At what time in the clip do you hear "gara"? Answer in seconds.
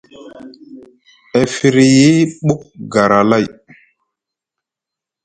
2.91-3.19